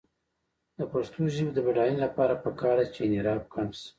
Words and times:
د 0.77 0.79
پښتو 0.91 1.21
ژبې 1.35 1.51
د 1.53 1.59
بډاینې 1.65 1.99
لپاره 2.05 2.41
پکار 2.43 2.75
ده 2.79 2.85
چې 2.93 2.99
انحراف 3.05 3.41
کم 3.53 3.67
شي. 3.79 3.87